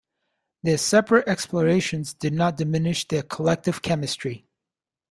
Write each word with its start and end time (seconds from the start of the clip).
Their 0.63 0.79
separate 0.79 1.27
explorations 1.27 2.15
did 2.15 2.33
not 2.33 2.57
diminish 2.57 3.07
their 3.07 3.21
collective 3.21 3.83
chemistry. 3.83 4.47